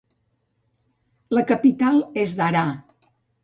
La 1.39 1.45
capital 1.53 2.03
és 2.25 2.37
Daraa. 2.43 2.77